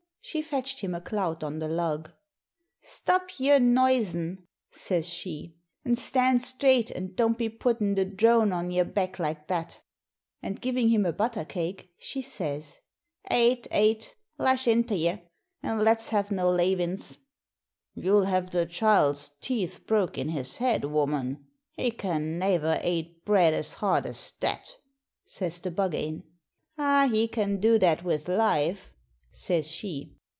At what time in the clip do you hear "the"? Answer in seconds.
1.59-1.67, 7.95-8.05, 18.51-18.65, 25.59-25.71